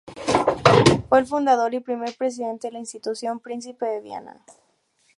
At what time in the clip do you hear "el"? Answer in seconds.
1.19-1.27